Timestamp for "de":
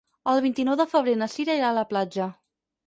0.81-0.87